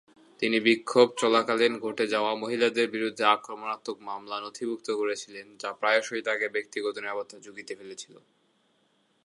তিনি 0.41 0.57
বিক্ষোভ 0.59 1.07
চলাকালীন 1.17 1.73
ঘটে 1.79 2.05
যাওয়া 2.07 2.31
"মহিলাদের 2.35 2.87
বিরুদ্ধে 2.89 3.23
আক্রমণাত্মক 3.27 3.97
হামলা" 4.07 4.37
নথিভুক্ত 4.39 4.87
করেছিলেন 4.91 5.47
যা 5.57 5.69
প্রায়শই 5.73 6.21
তাঁকে 6.21 6.47
ব্যক্তিগত 6.55 6.95
নিরাপত্তার 6.97 7.43
ঝুঁকিতে 7.45 7.73
ফেলেছিল। 7.75 8.15